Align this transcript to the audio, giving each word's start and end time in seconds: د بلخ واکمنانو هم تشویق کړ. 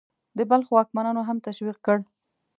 د 0.37 0.39
بلخ 0.49 0.67
واکمنانو 0.71 1.21
هم 1.27 1.37
تشویق 1.47 1.77
کړ. 1.85 1.97